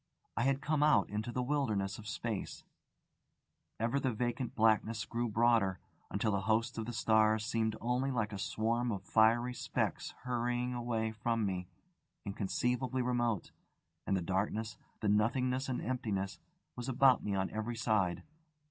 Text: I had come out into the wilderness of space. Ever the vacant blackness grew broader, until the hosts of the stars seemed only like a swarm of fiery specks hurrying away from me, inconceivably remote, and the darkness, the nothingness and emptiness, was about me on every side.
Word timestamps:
I 0.35 0.41
had 0.45 0.61
come 0.63 0.81
out 0.81 1.11
into 1.11 1.31
the 1.31 1.43
wilderness 1.43 1.99
of 1.99 2.07
space. 2.07 2.63
Ever 3.79 3.99
the 3.99 4.11
vacant 4.11 4.55
blackness 4.55 5.05
grew 5.05 5.29
broader, 5.29 5.77
until 6.09 6.31
the 6.31 6.41
hosts 6.41 6.79
of 6.79 6.87
the 6.87 6.91
stars 6.91 7.45
seemed 7.45 7.75
only 7.79 8.09
like 8.09 8.33
a 8.33 8.39
swarm 8.39 8.91
of 8.91 9.03
fiery 9.03 9.53
specks 9.53 10.15
hurrying 10.23 10.73
away 10.73 11.11
from 11.11 11.45
me, 11.45 11.67
inconceivably 12.25 13.03
remote, 13.03 13.51
and 14.07 14.17
the 14.17 14.21
darkness, 14.23 14.75
the 15.01 15.07
nothingness 15.07 15.69
and 15.69 15.83
emptiness, 15.83 16.39
was 16.75 16.89
about 16.89 17.23
me 17.23 17.35
on 17.35 17.51
every 17.51 17.75
side. 17.75 18.23